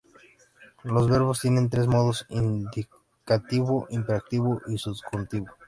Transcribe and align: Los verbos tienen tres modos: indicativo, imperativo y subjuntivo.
Los 0.83 1.07
verbos 1.07 1.41
tienen 1.41 1.69
tres 1.69 1.85
modos: 1.85 2.25
indicativo, 2.29 3.85
imperativo 3.91 4.59
y 4.65 4.79
subjuntivo. 4.79 5.45